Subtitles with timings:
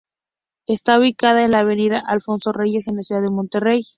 [0.65, 3.83] Está ubicada en la "Avenida Alfonso Reyes" en la ciudad de Monterrey.